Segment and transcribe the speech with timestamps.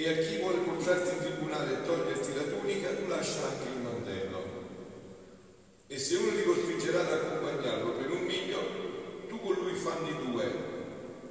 [0.00, 3.82] E a chi vuole portarti in tribunale e toglierti la tunica, tu lascia anche il
[3.82, 4.42] mantello.
[5.88, 8.60] E se uno ti costringerà ad accompagnarlo per un miglio,
[9.28, 10.50] tu con lui fanni due.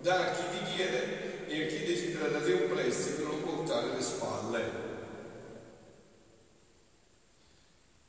[0.02, 3.88] Da a chi ti chiede e a chi desidera da te un prestito non portare
[3.88, 4.72] le spalle.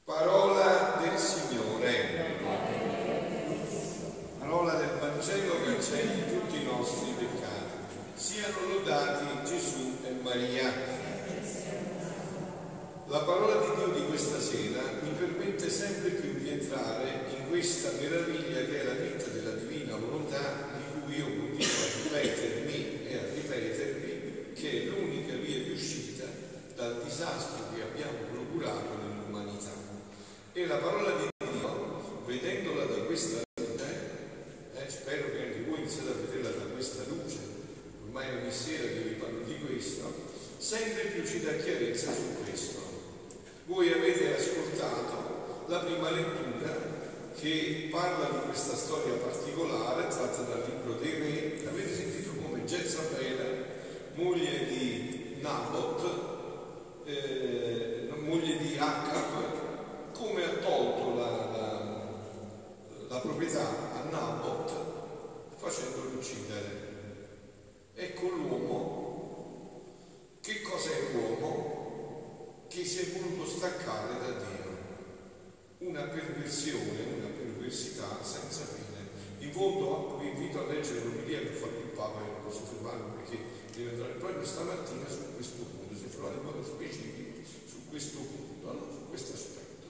[0.05, 2.36] Parola del Signore.
[4.38, 7.78] Parola del Vangelo che cancelli tutti i nostri peccati.
[8.14, 10.72] Siano lodati Gesù e Maria.
[13.06, 17.91] La parola di Dio di questa sera mi permette sempre più di entrare in questa
[17.98, 23.16] meraviglia che è la vita della divina volontà di cui io continuo a ripetermi e
[23.16, 26.25] a ripetermi che è l'unica via di uscita
[26.77, 29.70] dal disastro che abbiamo procurato nell'umanità.
[30.53, 34.10] E la parola di Dio, vedendola da questa luce,
[34.77, 37.38] eh, spero che anche voi iniziate a vederla da questa luce,
[38.31, 40.12] ormai ogni sera che vi parlo di questo,
[40.59, 42.78] sempre più ci dà chiarezza su questo.
[43.67, 46.89] Voi avete ascoltato la prima lettura
[47.39, 51.69] che parla di questa storia particolare tratta dal libro dei re.
[51.69, 53.66] Avete sentito come Jezabele,
[54.15, 62.09] moglie di Nabot, eh, moglie di Acab, come ha tolto la, la,
[63.09, 64.72] la proprietà a Nabot
[65.56, 66.79] facendolo uccidere.
[68.00, 68.78] Ecco l'uomo.
[70.41, 71.71] Che cos'è l'uomo?
[72.71, 74.78] che si è voluto staccare da Dio.
[75.78, 79.10] Una perversione, una perversità senza fine.
[79.41, 83.39] In fondo vi invito a leggere l'omelia che fa il Papa, non posso fermarmi perché
[83.75, 88.87] deve andare proprio stamattina su questo punto, se trovate modo specifico su questo punto, no?
[88.89, 89.87] su questo aspetto.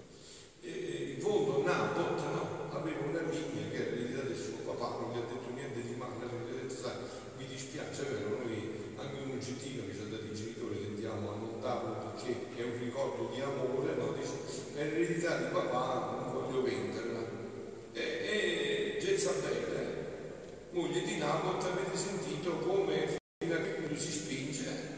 [0.62, 5.12] E in fondo Nabot no, aveva una vigna che era eredità del suo papà, non
[5.12, 6.97] gli ha detto niente di male, non gli ha detto, sai,
[7.37, 11.37] mi dispiace, vero, noi anche un uccellino che ci ha dato i genitori tendiamo a
[11.37, 12.78] non darlo perché è un
[13.20, 14.14] ricordo di amore, no?
[14.75, 17.20] L'eredità di papà, non voglio venderla.
[17.92, 24.88] E, e Jezabele, moglie di Nabot, avete sentito come punto si spinge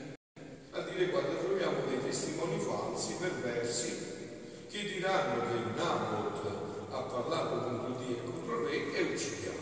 [0.70, 6.46] a dire guarda troviamo dei testimoni falsi, perversi, che diranno che Nabot
[6.90, 9.60] ha parlato contro Dio e contro re e uccidiamolo.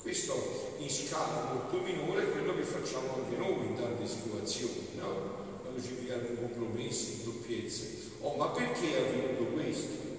[0.00, 5.41] Questo in scala molto minore è quello che facciamo anche noi in tante situazioni, no?
[5.80, 8.10] Pigliamo in compromessi, in doppiezze.
[8.20, 10.10] Oh, ma perché è avvenuto questo?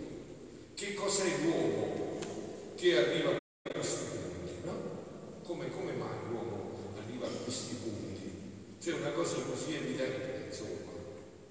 [0.74, 2.20] Che cos'è l'uomo
[2.76, 4.54] che arriva a questi punti?
[4.64, 4.74] No?
[5.44, 8.32] Come, come mai l'uomo arriva a questi punti?
[8.82, 10.92] C'è una cosa così evidente, insomma.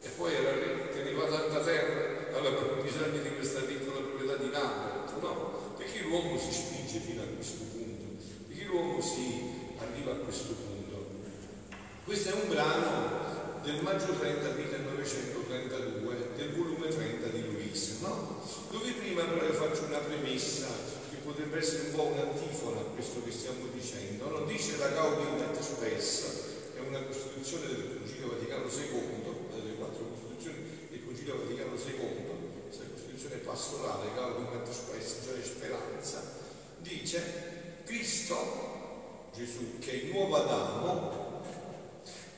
[0.00, 0.52] E poi era
[0.92, 5.74] teneva tanta terra, aveva bisogno di questa piccola proprietà di Napoli, no?
[5.76, 8.22] Perché l'uomo si spinge fino a questo punto?
[8.48, 9.42] Perché l'uomo si
[9.78, 11.06] arriva a questo punto?
[12.04, 13.22] Questo è un brano
[13.62, 18.43] del maggio 30 1932 del volume 30 di Luis, no?
[18.71, 20.67] dove prima però io faccio una premessa
[21.11, 24.28] che potrebbe essere un po' un'antifona a questo che stiamo dicendo.
[24.28, 24.45] No?
[24.47, 26.25] Dice la Gaudium et Spes,
[26.75, 32.67] è una costituzione del Concilio Vaticano II, una delle quattro costituzioni del Concilio Vaticano II,
[32.67, 36.20] questa costituzione pastorale, Gaudium et Spes, cioè speranza,
[36.79, 41.31] dice Cristo, Gesù, che è il nuovo Adamo,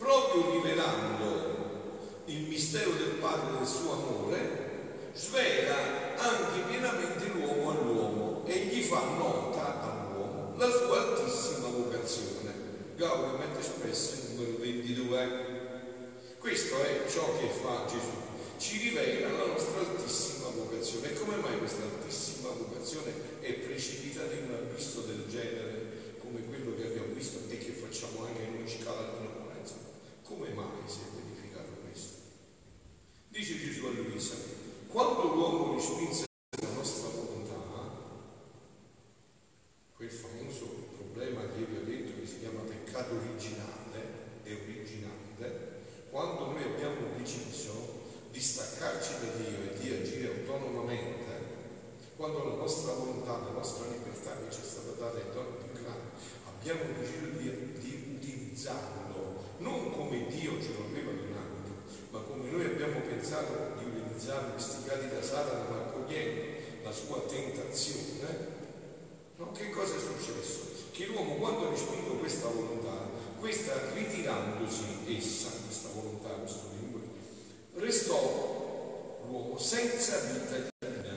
[0.05, 8.67] proprio rivelando il mistero del Padre del suo amore, svela anche pienamente l'uomo all'uomo e
[8.67, 12.53] gli fa nota all'uomo la sua altissima vocazione.
[12.97, 15.53] Gaudium et Spes numero 22.
[16.39, 18.13] Questo è ciò che fa Gesù,
[18.59, 21.13] ci rivela la nostra altissima vocazione.
[21.13, 26.75] E come mai questa altissima vocazione è precipitata in un abisso del genere come quello
[26.77, 29.35] che abbiamo visto e che facciamo anche noi scala di noi?
[30.25, 32.17] Come mai si è verificato questo?
[33.29, 34.35] Dice Gesù a Luisa,
[34.89, 35.35] quando
[35.85, 36.25] l'uomo respinse
[36.63, 37.53] la nostra volontà,
[39.97, 40.67] quel famoso
[40.97, 46.63] problema che io vi ho detto che si chiama peccato originale, è originale, quando noi
[46.63, 51.53] abbiamo deciso di staccarci da Dio e di agire autonomamente,
[52.17, 55.83] quando la nostra volontà, la nostra libertà che ci è stata data è dono più
[55.83, 56.11] grande,
[56.47, 59.05] abbiamo deciso di, di utilizzarla
[59.59, 61.55] non come Dio ce lo aveva donato,
[62.11, 66.43] ma come noi abbiamo pensato di utilizzare questi cadi da Satana, ma come raccogliendo
[66.83, 68.49] la sua tentazione,
[69.37, 69.53] no?
[69.53, 70.73] che cosa è successo?
[70.93, 73.09] Che l'uomo quando ha respinto questa volontà,
[73.39, 77.09] questa ritirandosi essa, questa volontà, questo linguaggio,
[77.75, 81.15] restò l'uomo senza vita divina.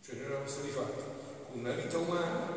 [0.00, 1.02] Cioè non era stati fatti
[1.54, 2.54] una vita umana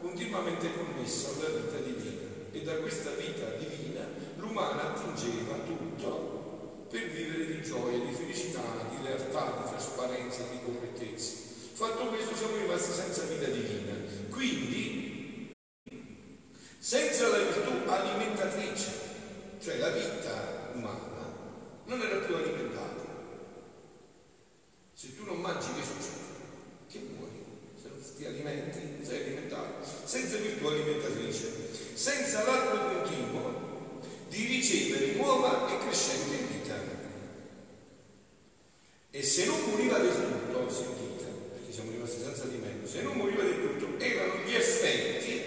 [0.00, 4.04] continuamente connessa alla vita divina e da questa vita divina
[4.36, 11.46] l'umano attingeva tutto per vivere di gioia, di felicità, di lealtà, di trasparenza, di correttezza.
[11.74, 13.94] Fatto questo siamo rimasti senza vita divina.
[14.30, 15.52] Quindi,
[16.80, 18.90] senza la virtù alimentatrice,
[19.60, 21.36] cioè la vita umana,
[21.84, 23.08] non era più alimentata.
[24.98, 26.26] Se tu non mangi che succede?
[26.90, 27.44] Che muori,
[27.80, 35.68] se non ti alimenti, sei alimentato, senza virtù alimentatrice senza l'atto continuo di ricevere nuova
[35.72, 36.74] e crescente vita.
[39.10, 43.16] E se non moriva del tutto, sentite, perché siamo rimasti senza di meno, se non
[43.16, 45.42] moriva del tutto, erano gli effetti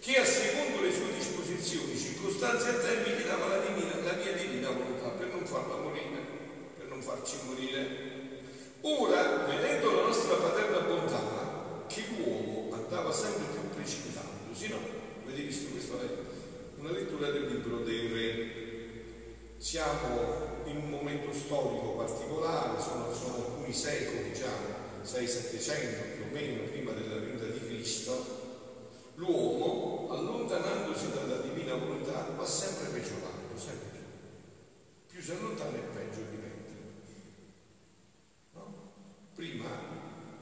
[0.00, 1.96] che a secondo le sue disposizioni,
[2.44, 6.18] circostanze e tempi gli dava la, divina, la mia divina volontà per non farla morire,
[6.76, 8.12] per non farci morire.
[8.82, 11.20] Ora, vedendo la nostra paterna bontà,
[11.88, 14.78] che l'uomo andava sempre più precipitandosi, no?
[15.24, 15.94] Avete visto questa
[16.76, 18.62] una lettura del libro dei re.
[19.56, 24.52] Siamo in un momento storico particolare, sono, sono alcuni secoli già,
[25.02, 28.44] 6-700 più o meno prima della venuta di Cristo,
[29.14, 34.00] l'uomo, allontanandosi dalla divina volontà, va sempre peggiorando, sempre più.
[35.08, 36.72] Più si allontana e peggio diventa.
[38.52, 38.92] No?
[39.34, 39.68] Prima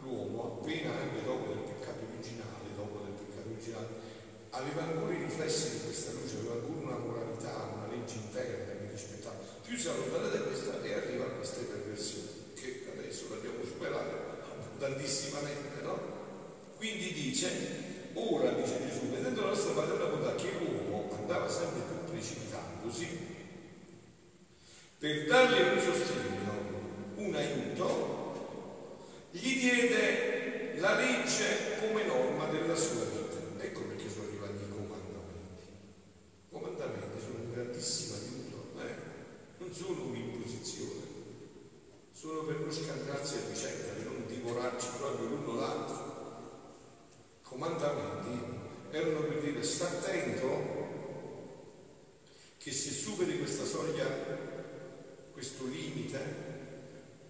[0.03, 3.89] l'uomo, appena anche dopo del peccato originale, dopo del peccato originale,
[4.51, 8.89] aveva ancora i riflessi di questa luce, aveva ancora una moralità, una legge interna che
[8.91, 9.37] rispettava.
[9.63, 15.83] Più si allontana da questa e arriva a queste perversioni, che adesso l'abbiamo superata abbondantissimamente,
[15.83, 16.21] no?
[16.77, 17.13] Quindi
[18.15, 23.07] ora dice Gesù, vedendo la nostra paterna bontà che l'uomo andava sempre più precipitandosi,
[24.99, 26.53] per dargli un sostegno,
[27.17, 33.23] un aiuto, gli diede la legge come norma della sua vita.
[37.73, 38.95] grandissimo aiuto, eh?
[39.59, 41.01] non sono un'imposizione,
[42.13, 46.11] sono per non scambiarsi a vicenda, per non divorarci proprio l'uno l'altro.
[47.43, 48.61] Comandamenti
[48.91, 50.81] erano per dire sta attento
[52.59, 54.07] che se superi questa soglia,
[55.33, 56.51] questo limite,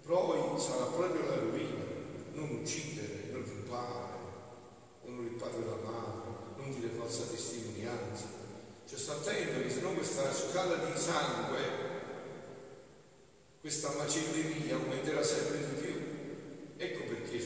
[0.04, 1.84] poi sarà proprio la rovina,
[2.34, 4.18] non uccidere, non rubare,
[5.04, 8.42] non il padre e la madre, non dire falsa testimonianza,
[8.92, 11.60] cioè sta attento che se no questa scala di sangue,
[13.60, 15.94] questa macelleria aumenterà sempre di più.
[16.76, 17.40] Ecco perché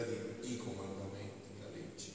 [0.00, 2.10] dati i comandamenti, la legge.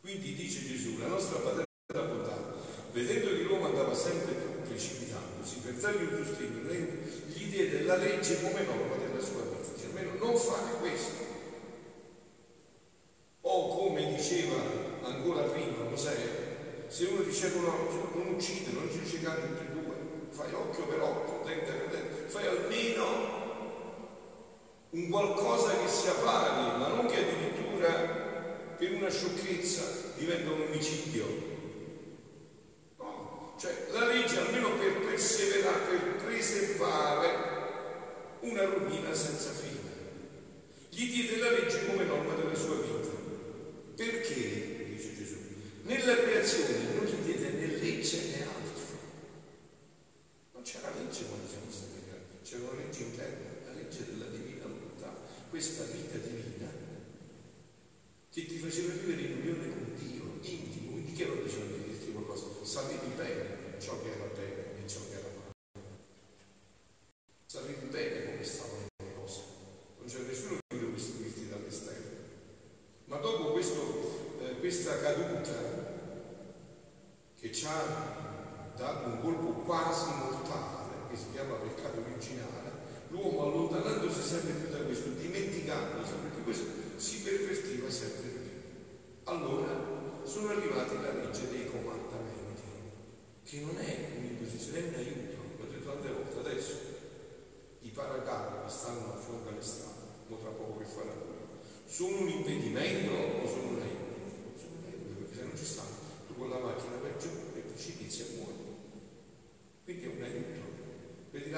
[0.00, 2.54] Quindi dice Gesù, la nostra paterna bontà,
[2.92, 6.72] vedendo che l'uomo andava sempre più precipitandosi per dargli un sostegno,
[7.26, 11.24] gli diede la legge come norma della sua vita, cioè almeno non fare questo.
[13.42, 14.56] O come diceva
[15.02, 16.44] ancora prima Mosè,
[16.88, 19.94] se uno dice no, non uccide, non ci uccidere tutti e due,
[20.30, 23.36] fai occhio per occhio, dente per dente, fai almeno
[24.90, 27.90] un qualcosa che sia pari, ma non che addirittura
[28.78, 29.82] per una sciocchezza
[30.16, 31.26] diventa un omicidio.
[32.96, 37.28] No, cioè la legge almeno per perseverare, per preservare
[38.40, 39.74] una rovina senza fine.
[40.88, 42.94] Gli diede la legge come norma della sua vita.
[43.96, 44.74] Perché?
[45.82, 48.98] Nella creazione non gli diede né legge né altro.
[50.52, 54.66] Non c'era legge quando siamo stati creati, c'era una legge interna, la legge della divina
[54.66, 55.14] volontà,
[55.48, 56.68] questa vita divina
[58.30, 62.12] che ti faceva vivere in unione con Dio, intimo, quindi che non diceva di dirti
[62.12, 65.35] qualcosa, sapevi bene ciò che era bene e ciò che era male.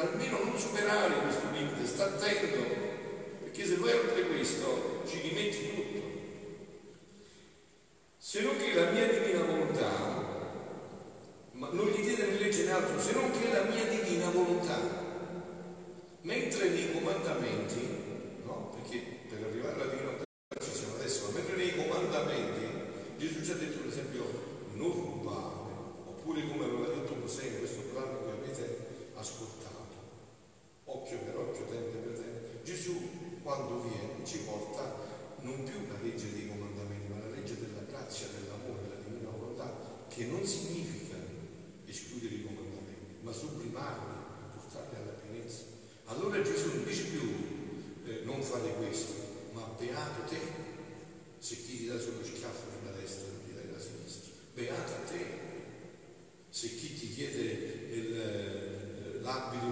[0.01, 2.59] almeno non superare questo limite, sta attento,
[3.43, 6.18] perché se lui rompe questo ci rimetti tutto.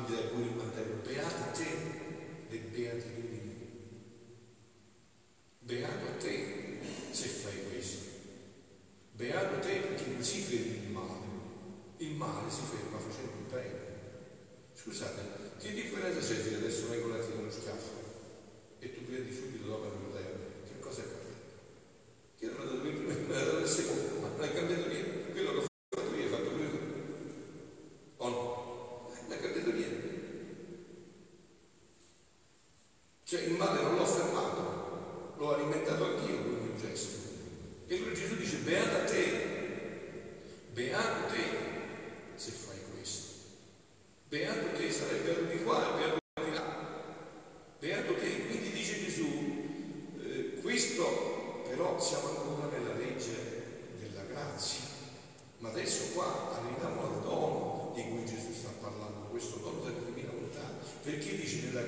[0.07, 1.71] della cui materia, beati te,
[2.49, 3.46] le beatitudini.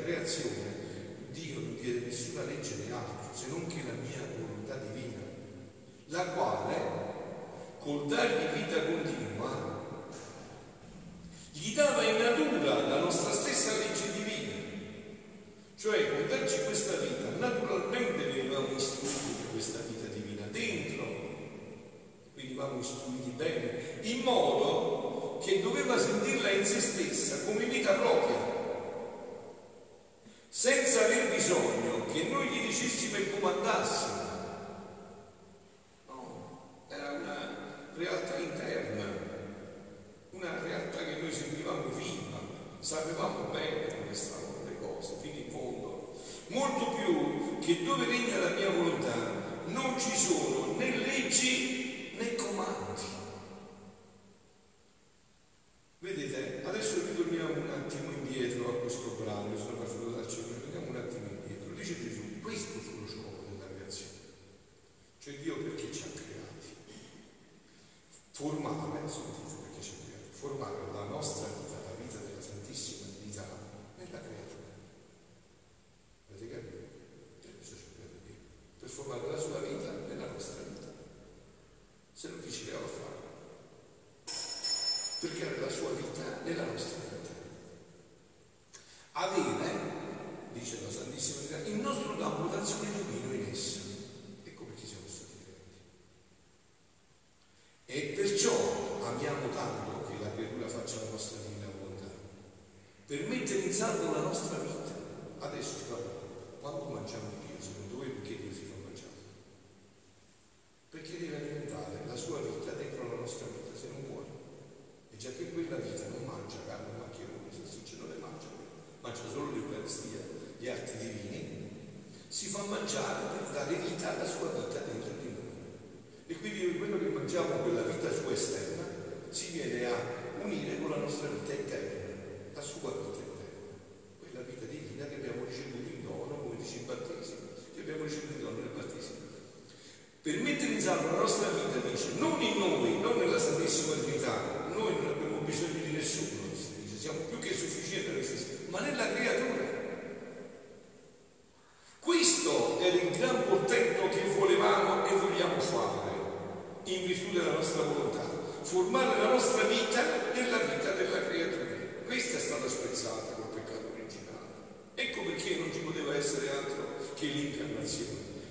[0.09, 0.87] creazione
[1.33, 5.21] Dio non diede nessuna legge né altro se non che la mia volontà divina,
[6.07, 6.77] la quale
[7.79, 8.98] col dargli vita con
[48.19, 49.15] impegno la mia volontà
[49.67, 53.28] non ci sono né leggi né comandi.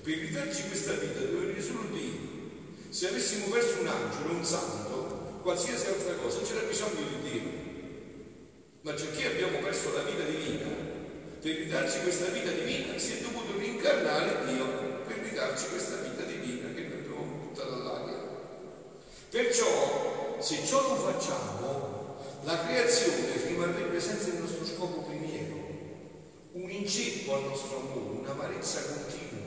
[0.08, 2.16] per ridarci questa vita deve venire solo Dio.
[2.88, 7.42] Se avessimo perso un angelo, un santo, qualsiasi altra cosa, non c'era bisogno di Dio.
[8.84, 10.70] Ma già che abbiamo perso la vita divina,
[11.42, 14.66] per ridarci questa vita divina si è dovuto rincarnare Dio
[15.06, 18.24] per ridarci questa vita divina che noi abbiamo buttata all'aria.
[19.30, 25.56] Perciò, se ciò non facciamo, la creazione rimarrebbe senza il nostro scopo primiero,
[26.54, 29.47] un inceppo al nostro amore, un'amarezza continua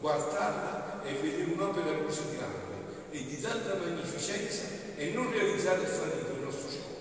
[0.00, 2.68] guardarla e vedere un'opera così grande
[3.10, 4.64] e di tanta magnificenza
[4.96, 6.96] e non realizzare il fallito il nostro scopo.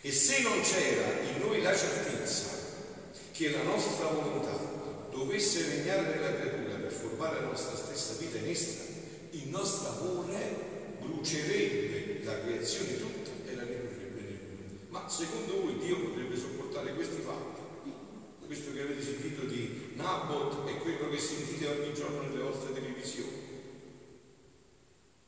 [0.00, 2.48] E se non c'era in noi la certezza
[3.32, 4.56] che la nostra volontà
[5.10, 8.82] dovesse regnare nella creatura per formare la nostra stessa vita in essa,
[9.30, 10.64] il nostro amore
[11.00, 14.80] brucerebbe la creazione tutta e la ridurrebbe nel mondo.
[14.88, 17.64] Ma secondo voi Dio potrebbe sopportare questi fatti?
[18.46, 23.44] Questo che avete sentito di Nabot e quello che sentite ogni giorno nelle vostre televisioni.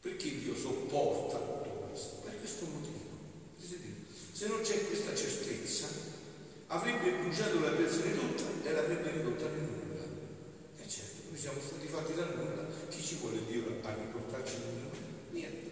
[0.00, 2.16] Perché Dio sopporta tutto questo?
[2.24, 2.96] Per questo motivo.
[4.32, 5.88] Se non c'è questa certezza,
[6.68, 10.02] avrebbe bruciato la creazione tutta e l'avrebbe ridotta nel nulla.
[10.76, 12.66] E certo, noi siamo stati fatti da nulla.
[12.88, 14.90] Chi ci vuole Dio a riportarci in nulla?
[15.32, 15.70] Niente.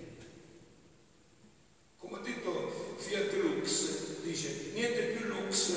[1.99, 5.73] Come ha detto Fiat Lux, dice niente più Lux.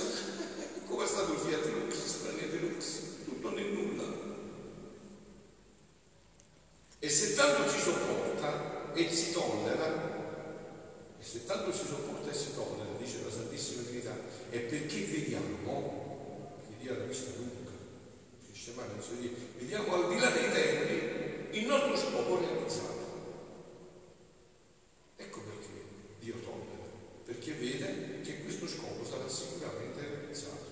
[0.87, 1.93] Come è stato il Fiat Lux?
[1.93, 4.05] Sembra niente Lux, tutto nel nulla.
[6.97, 10.17] E se tanto ci sopporta e si tollera,
[11.19, 14.15] e se tanto si sopporta e si tollera, dice la Santissima Trinità,
[14.49, 17.71] è perché vediamo, che Dio la vista lunga,
[18.41, 22.97] finisce male, non so dire, vediamo al di là dei tempi il nostro scopo realizzato.
[25.17, 25.83] Ecco perché
[26.19, 26.87] Dio tollera,
[27.25, 30.67] perché vede che questo scopo sarà sicuramente realizzato.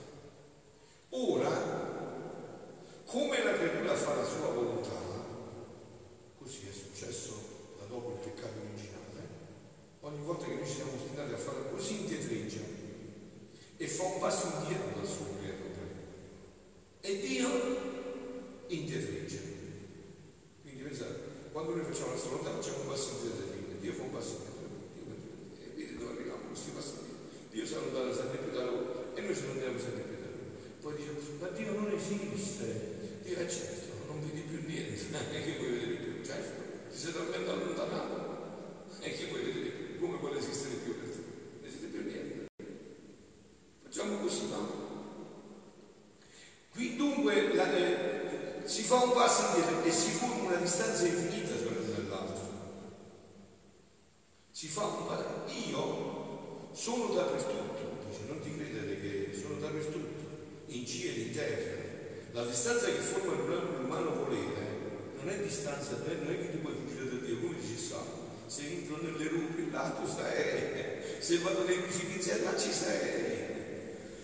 [1.09, 1.49] Ora,
[3.05, 4.95] come la creatura fa la sua volontà,
[6.37, 8.97] così è successo da dopo il peccato originale,
[10.01, 12.61] ogni volta che noi ci siamo ostinati a fare così indietreggia
[13.77, 15.65] e fa un passo indietro dal suo creatore.
[17.01, 17.47] E Dio
[18.67, 19.39] indietreggia.
[20.61, 21.19] Quindi pensate,
[21.51, 24.33] quando noi facciamo la nostra volontà facciamo un passo indietro e Dio fa un passo
[24.35, 24.65] indietro.
[25.61, 27.15] E vedi dove arriviamo questi passi indietro.
[27.51, 30.45] Dio si allontana sempre più da loro e noi ci allontaniamo sempre più da loro.
[30.81, 32.95] Poi dice, ma Dio non esiste.
[33.23, 36.23] Dio è certo, non vedi più niente, e che vuoi vedere più?
[36.23, 39.87] Certo, ti sei talmente allontanato e che vuoi vedere più?
[39.99, 41.17] come vuole esistere più per te?
[41.17, 42.47] Non esiste più niente.
[43.83, 44.85] Facciamo così, no?
[46.71, 51.55] Qui dunque la, eh, si fa un passo indietro e si forma una distanza infinita
[51.55, 52.47] tra l'uno e l'altro.
[54.49, 55.25] Si fa un passo.
[55.67, 60.23] Io sono dappertutto, dice, non ti credere che sono dappertutto,
[60.67, 61.75] in cielo in terra.
[62.31, 67.09] La distanza che forma l'umano volere non è distanza, non è che tu puoi fuggire
[67.09, 71.79] da Dio, come dice Salmo se entro nelle rupe là tu sei, se vado nei
[71.79, 73.55] precipiti là ci sei.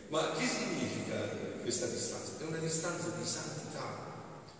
[0.07, 1.15] Ma che significa
[1.61, 2.31] questa distanza?
[2.39, 4.12] È una distanza di santità,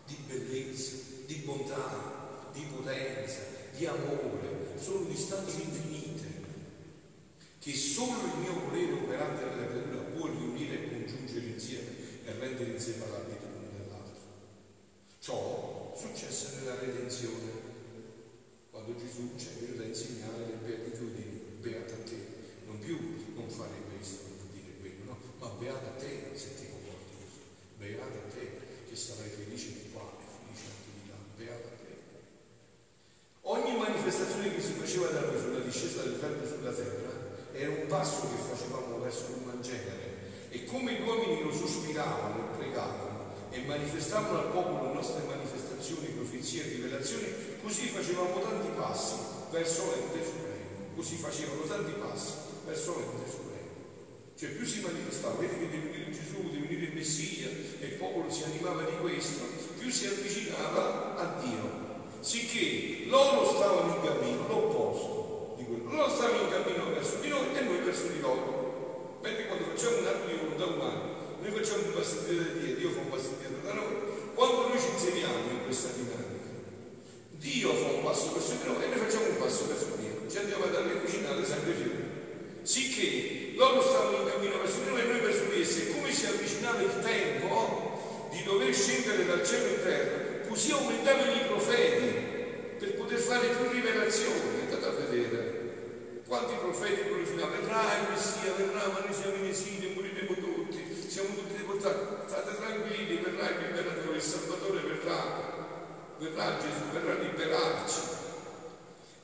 [0.06, 3.39] di bellezza, di bontà, di potenza,
[3.76, 4.78] di amore.
[4.78, 6.42] Sono distanze infinite
[7.60, 11.92] che solo il mio volere operante nella creatura può riunire e congiungere insieme
[12.26, 14.20] e rendere inseparabili l'uno dall'altro.
[15.20, 17.72] Ciò successe nella redenzione
[18.70, 22.20] quando Gesù ci è venuto a insegnare le beatitudini, beata a te,
[22.66, 22.98] non più
[23.34, 27.39] non fare questo, non dire quello, no, ma beata a te se ti comporti così,
[27.78, 31.78] beata a te che sarai felice di qua e felice anche di là, beata a
[31.80, 31.96] te.
[33.42, 37.13] Ogni manifestazione che si faceva da noi sulla discesa del verbo sulla terra
[37.54, 42.58] era un passo che facevamo verso l'uman genere e come gli uomini lo sospiravano e
[42.58, 43.12] pregavano
[43.51, 49.15] e manifestavano al popolo le nostre manifestazioni, profezie e rivelazioni, Così facevamo tanti passi
[49.49, 52.34] verso l'ente supremo, così facevano tanti passi
[52.65, 53.71] verso l'ente supremo.
[54.36, 57.47] Cioè più si manifestava, vedi che deve venire Gesù, deve venire il Messia,
[57.79, 59.45] e il popolo si animava di questo,
[59.79, 61.91] più si avvicinava a Dio.
[62.19, 67.47] Sicché loro stavano in cammino, l'opposto di quello, loro stavano in cammino verso di noi
[67.56, 67.63] e
[68.23, 69.19] loro.
[69.21, 71.01] Mentre quando facciamo un atto di volontà umana,
[71.39, 73.93] noi facciamo un passo indietro da Dio, Dio fa un passo indietro da noi,
[74.33, 76.51] quando noi ci inseriamo in questa dinamica,
[77.36, 80.31] Dio fa un passo verso di noi e noi facciamo un passo verso Dio.
[80.31, 81.91] Ci andiamo ad avvicinare sempre più.
[82.63, 85.91] Sicché loro stavano in cammino verso di noi e noi verso di essi.
[85.91, 91.45] Come si avvicinava il tempo di dover scendere dal cielo in terra, così aumentavano i
[91.47, 92.07] profeti
[92.79, 94.63] per poter fare più rivelazioni.
[94.63, 95.53] Andate a vedere
[96.34, 97.52] quanti profeti glorificano?
[97.52, 102.26] Verrà il Messia, verrà, ma noi siamo in esilio, moriremo tutti, siamo tutti deportati.
[102.26, 105.67] State tranquilli, verrà il liberatore, il Salvatore verrà,
[106.17, 108.00] verrà Gesù, verrà a liberarci.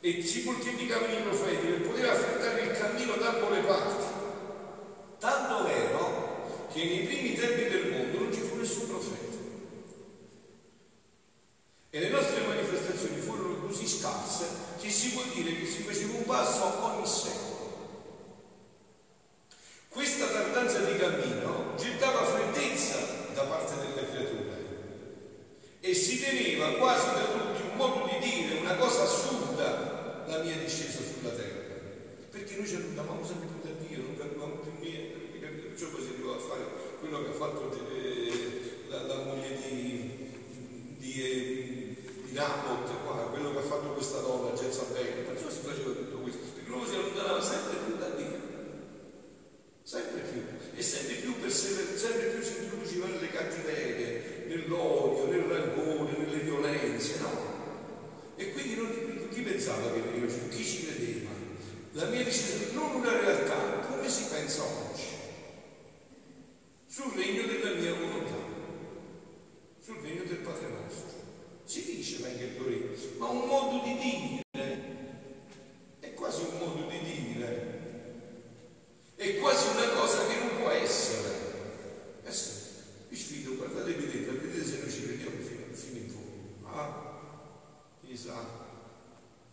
[0.02, 4.06] E si moltiplicavano i profeti per poter affrontare il cammino da ambo le parti.
[5.18, 9.38] Tanto vero che nei primi tempi del mondo non ci fu nessun profeta.
[11.90, 16.26] E le nostre manifestazioni furono così scarse ci si può dire che si faceva un
[16.26, 17.58] passo ogni secolo.
[19.90, 22.96] Questa tardanza di cammino gettava freddezza
[23.34, 24.50] da parte delle creature
[25.82, 30.56] e si teneva quasi da tutti un modo di dire una cosa assurda la mia
[30.58, 31.76] discesa sulla terra,
[32.30, 36.10] perché noi ci andavamo sempre più da Dio, non capivamo più niente, perciò poi si
[36.14, 36.64] arrivò a fare
[37.00, 42.79] quello che ha fatto eh, la, la moglie di, di, di, eh, di Napoli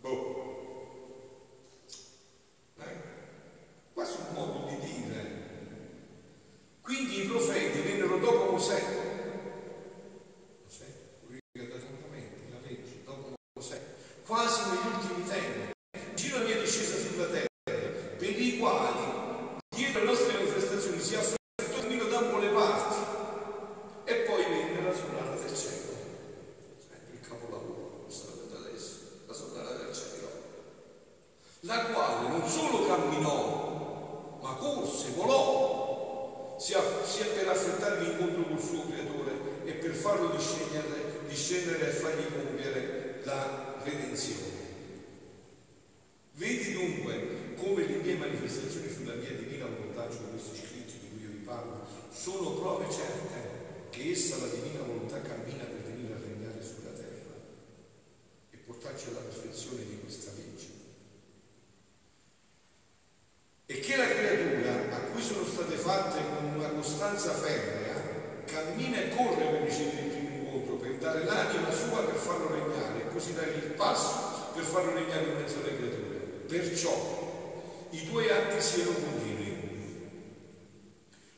[0.08, 0.55] Oh.
[58.96, 60.66] applicarci la perfezione di questa legge.
[63.66, 69.14] E che la creatura a cui sono state fatte con una costanza ferrea cammina e
[69.14, 73.34] corre per ricevere il primo incontro, per dare l'anima sua per farlo regnare, e così
[73.34, 76.16] dare il passo per farlo regnare in mezzo alle creature.
[76.46, 79.54] Perciò i tuoi atti siano continui.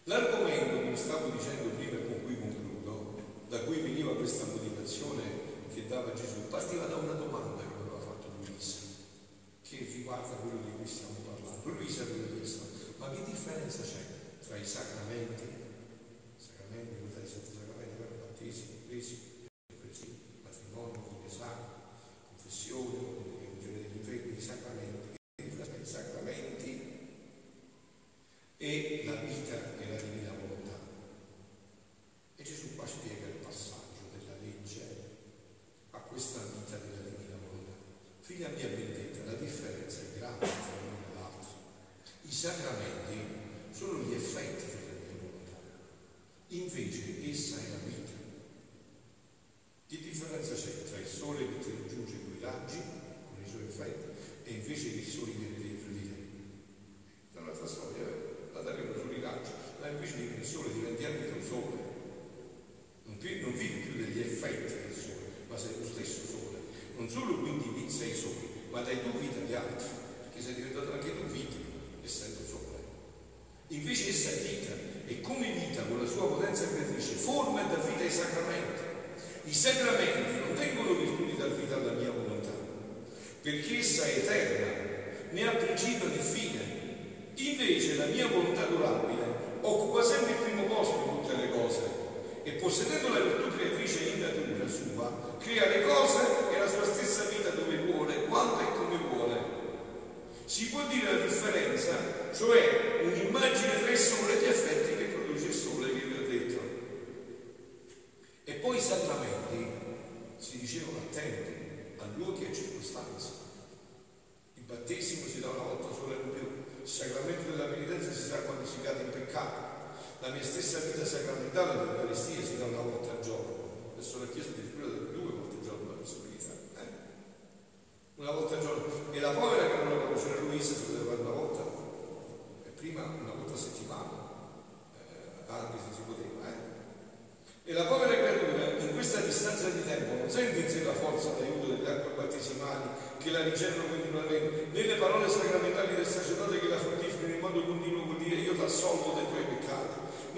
[0.05, 5.49] L'argomento che vi stavo dicendo prima e con cui concludo, da cui veniva questa motivazione
[5.79, 7.28] che dava Gesù, partiva da una domanda
[10.09, 11.69] riguarda quello di cui stiamo parlando.
[11.69, 12.27] Lui sa quello.
[12.97, 14.01] Ma che differenza c'è
[14.47, 15.58] tra i sacramenti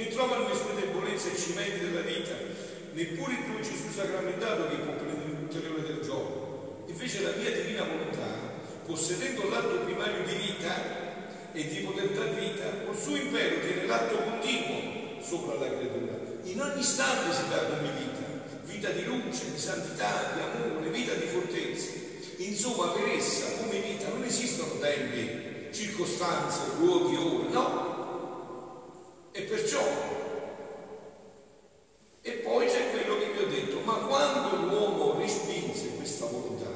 [0.01, 2.33] ne trovano le sue debolezze e cimenti della vita,
[2.93, 6.85] neppure il tuo Gesù sacramentato che può prendere tutte le ore del giorno.
[6.87, 12.65] Invece la mia divina volontà, possedendo l'atto primario di vita e di poter dar vita,
[12.87, 16.19] col suo impero tiene l'atto continuo sopra la creatura.
[16.45, 18.29] In ogni istante si dà come vita
[18.65, 21.91] vita di luce, di santità, di amore, vita di fortezza.
[22.39, 27.91] Insomma, per essa come vita non esistono tempi, circostanze, luoghi, ore, no.
[29.33, 29.83] E perciò,
[32.23, 36.67] e poi c'è quello che vi ho detto, ma quando l'uomo respinse questa volontà,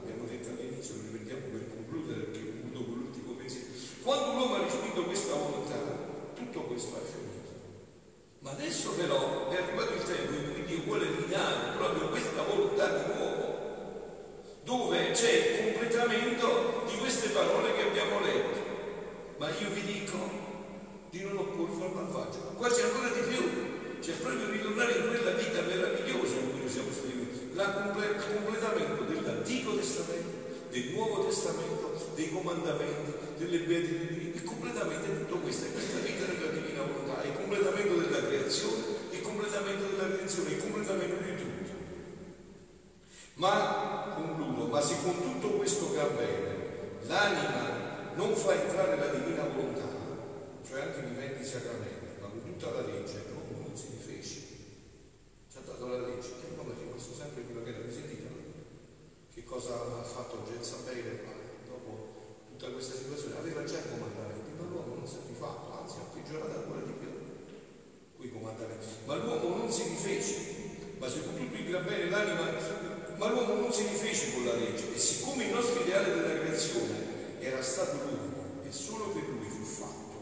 [0.00, 3.66] abbiamo detto all'inizio, lo ripetiamo per concludere perché ho concludo con l'ultimo pensiero,
[4.02, 5.78] quando l'uomo ha respinto questa volontà,
[6.34, 7.34] tutto questo è finito.
[8.44, 12.88] Ma adesso però è arrivato il tempo in cui Dio vuole ridare proprio questa volontà
[12.88, 13.42] di nuovo,
[14.64, 18.60] dove c'è il completamento di queste parole che abbiamo letto.
[19.38, 20.18] Ma io vi dico
[21.10, 23.42] di non opporvi al malvagio, quasi ancora di più,
[24.00, 27.04] cioè proprio ritornare in quella vita meravigliosa in cui noi siamo stati
[27.54, 35.38] il completamento dell'Antico Testamento, del Nuovo Testamento, dei comandamenti, delle beatitudini, il completamento di tutto
[35.38, 40.50] questo, è questa vita della divina volontà, il completamento della creazione, il completamento della redenzione,
[40.50, 41.72] il completamento di tutto.
[43.34, 46.62] Ma, concludo, ma se con tutto questo che avviene
[47.06, 47.83] l'anima
[48.16, 49.88] non fa entrare la divina volontà,
[50.66, 54.40] cioè anche i viventi sacramenti, ma con tutta la legge, l'uomo non si rifece.
[55.50, 58.28] Ci ha dato la legge, e come rimasto sempre quello che era risentito.
[59.32, 61.42] Che cosa ha fatto Jezabele?
[62.54, 66.06] tutta questa situazione, aveva già i comandamenti, ma l'uomo non si è rifatto, anzi ha
[66.14, 67.10] peggiorato ancora di più
[68.16, 68.86] quei comandamenti.
[69.06, 72.46] Ma l'uomo non si rifece, ma se con tutto il gran bene l'anima,
[73.16, 77.13] ma l'uomo non si rifece con la legge e siccome il nostro ideale della creazione
[77.44, 80.14] era stato lui e solo per lui fu fatto,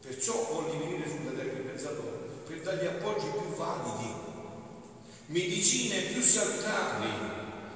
[0.00, 4.12] perciò volle venire terra il pezzatore per dargli appoggi più validi,
[5.26, 7.08] medicine più salutari,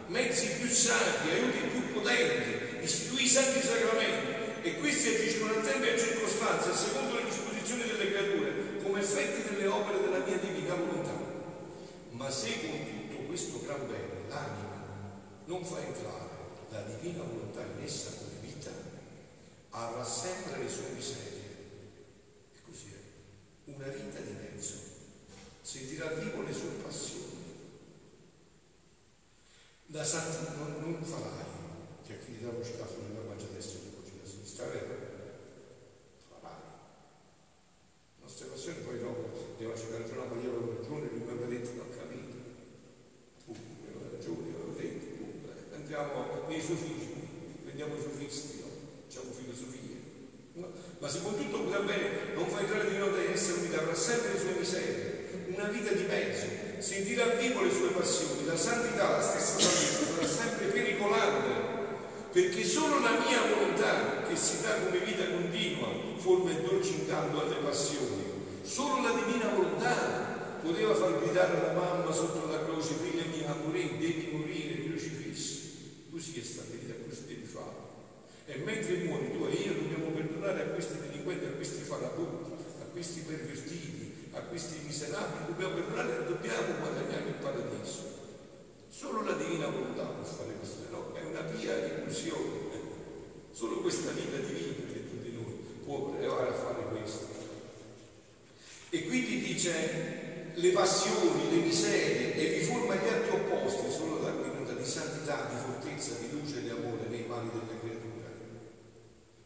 [0.08, 5.92] mezzi più sacri, aiuti più potenti istituì santi sacramenti e questi agiscono a tempo e
[5.92, 11.12] a circostanze secondo le disposizioni delle creature come effetti delle opere della mia divina volontà.
[12.10, 14.82] Ma se con tutto questo gran bene l'anima
[15.46, 16.30] non fa entrare
[16.70, 18.10] la divina volontà in essa
[19.72, 21.40] avrà sempre le sue miserie.
[22.54, 23.70] E così è.
[23.70, 24.74] Una vita di mezzo.
[25.60, 27.30] Sentirà vivo le sue passioni.
[29.86, 31.44] La santità non, farai
[32.04, 34.86] che a chi gli dà uno scafo nella guancia destra e poi a sinistra, vero?
[36.28, 36.56] Farà.
[38.16, 41.46] Le nostre passioni poi dopo devo cercare ragione, ma io avevo ragione, lui mi aveva
[41.46, 42.36] detto che ho capito.
[43.44, 45.74] Tu avevo ragione, avevo detto, tu.
[45.74, 48.72] Andiamo nei sofismi, prendiamo i sofisti, no?
[49.12, 50.00] facciamo filosofie.
[51.12, 51.18] No?
[51.18, 53.94] Ma se con tutto va bene, non fa entrare di nuovo in essere unita, avrà
[53.94, 56.46] sempre le sue miserie, una vita di mezzo,
[56.78, 61.70] sentirà vivo le sue passioni, la santità, la stessa salvezza, sarà sempre pericolante
[62.32, 67.42] perché solo la mia volontà, che si dà come vita continua, forma il dolce incanto
[67.42, 68.24] alle passioni.
[68.62, 73.98] Solo la divina volontà poteva far gridare alla mamma sotto la croce, figlia mia, morì,
[73.98, 75.60] devi morire, crocifisso.
[76.10, 77.91] Così è stabilita, così devi fare.
[78.52, 82.84] E mentre muori tu e io dobbiamo perdonare a questi delinquenti, a questi farabuti, a
[82.92, 88.20] questi pervertiti, a questi miserabili, dobbiamo perdonare e dobbiamo guadagnare il paradiso.
[88.90, 91.14] Solo la divina volontà può fare questo, no?
[91.14, 92.60] È una pia illusione.
[93.52, 97.26] Solo questa vita divina dentro di noi può arrivare a fare questo.
[98.90, 104.30] E quindi dice le passioni, le miserie e vi forma gli atti opposti solo la
[104.30, 108.01] venuta di santità, di fortezza, di luce e di amore nei mali della creatura.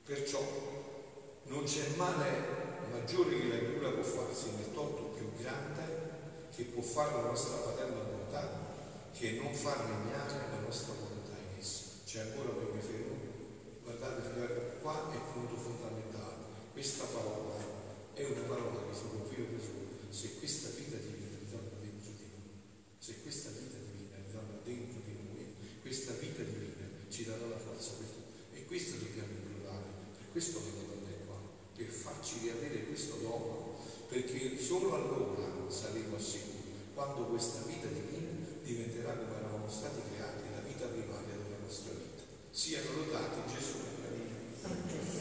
[0.06, 0.38] Perciò
[1.46, 2.30] non c'è male
[2.92, 5.82] maggiore che la creatura può farsi nel torto più grande
[6.54, 11.58] che può fare la nostra paterna volontà che non fa regnare la nostra volontà in
[11.58, 12.06] essa.
[12.06, 13.18] C'è ancora dove mi fermo?
[13.82, 16.70] Guardate, qua è il punto fondamentale.
[16.70, 17.58] Questa parola
[18.14, 20.06] è una parola che si confida da solo.
[20.10, 22.62] Se questa vita divina ritorna dentro di noi,
[22.98, 27.90] se questa vita divina ritorna dentro di noi, questa vita divina ci darà la forza
[27.98, 28.54] per tutto.
[28.54, 29.45] E questo dobbiamo
[30.36, 31.40] questo secondo me qua,
[31.74, 39.16] per farci riavere questo dono, perché solo allora saremo sicuri, quando questa vita divina diventerà
[39.16, 42.22] come eravamo stati creati, la vita primaria della nostra vita.
[42.50, 45.06] Siano lodati Gesù e Maria.